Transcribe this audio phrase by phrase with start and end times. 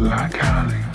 [0.00, 0.89] like honey.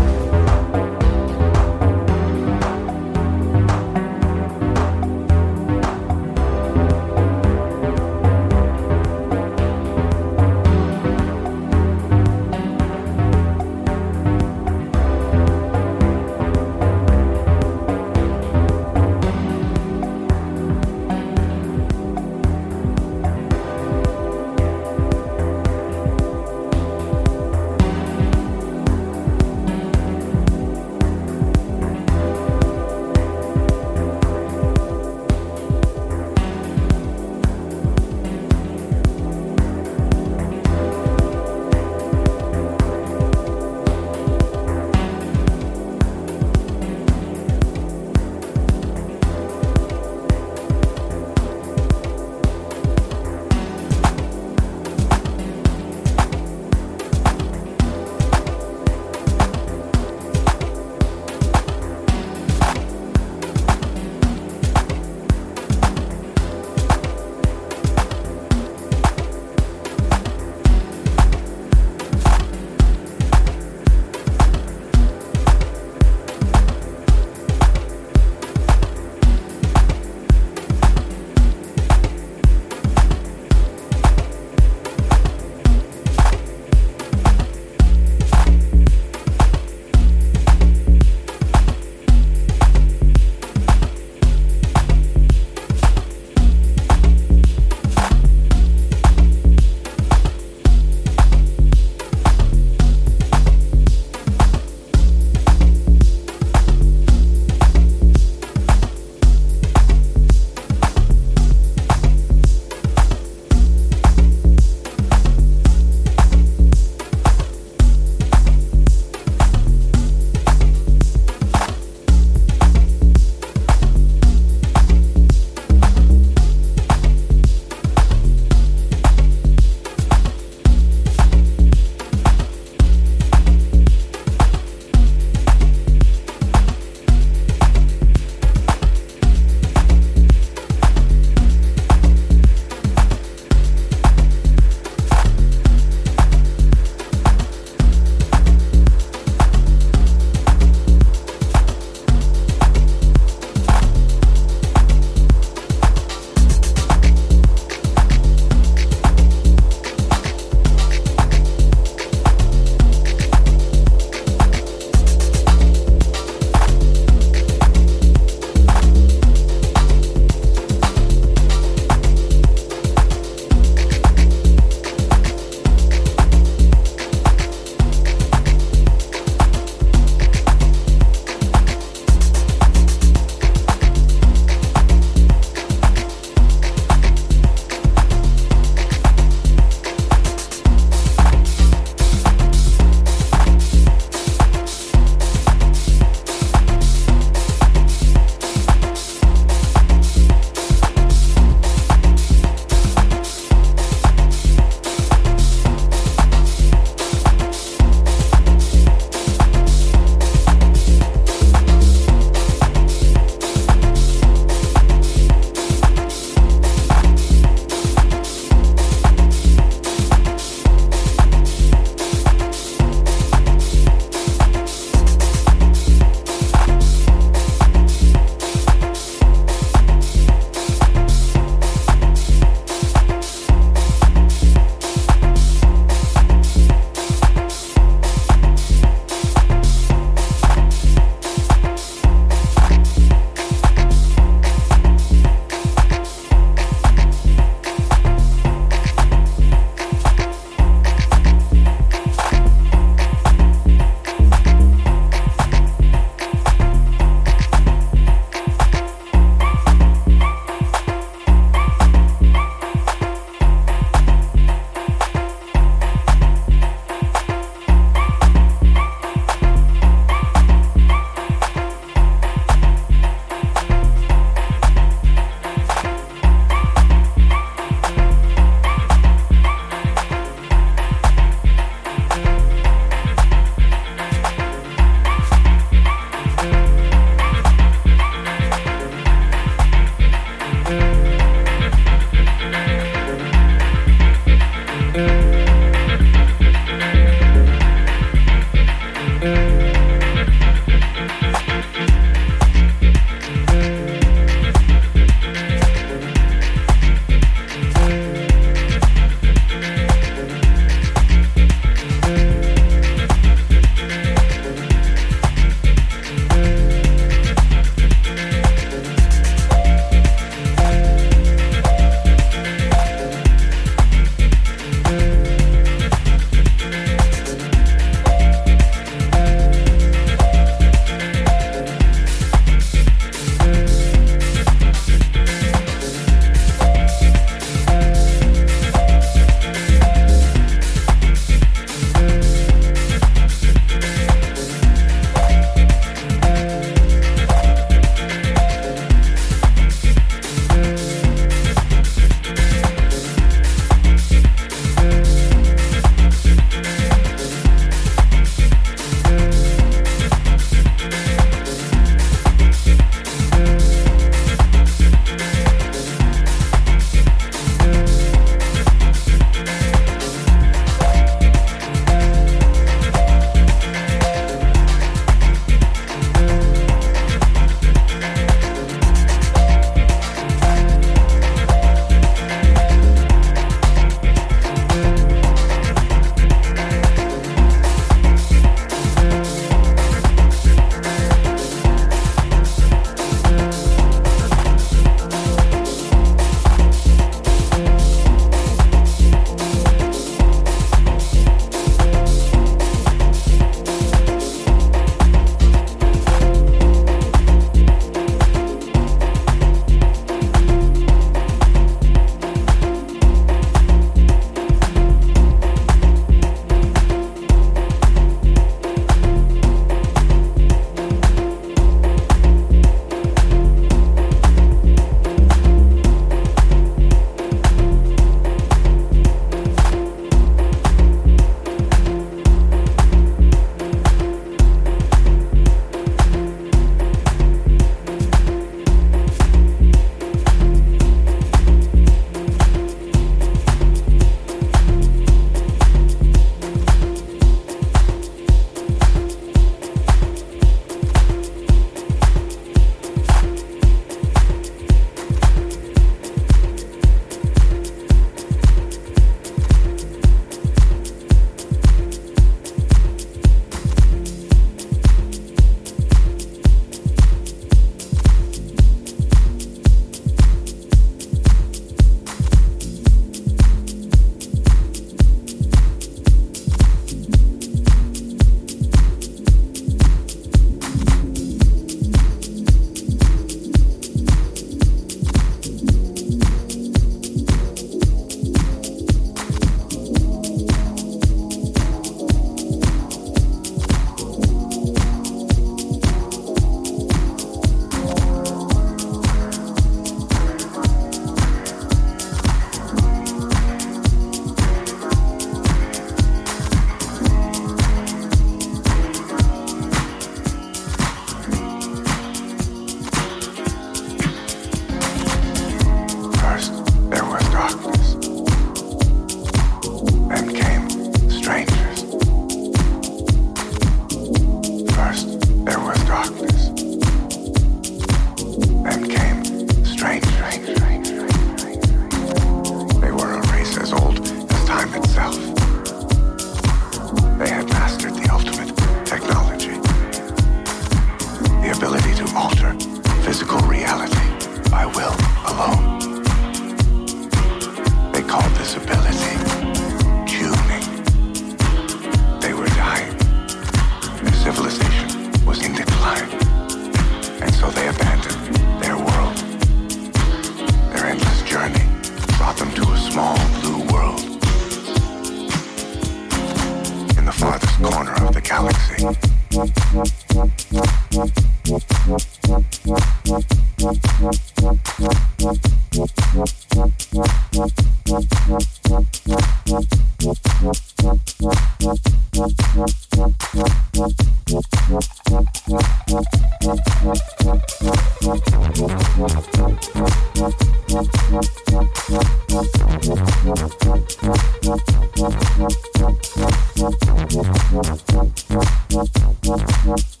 [599.63, 600.00] Thank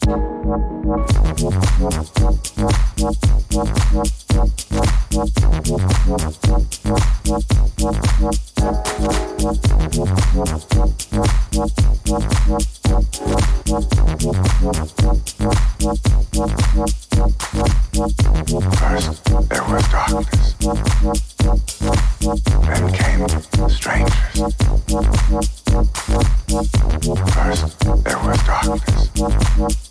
[27.41, 29.90] First, there was darkness.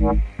[0.00, 0.40] Yeah.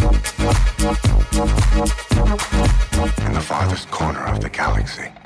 [3.71, 5.20] farthest corner of the galaxy.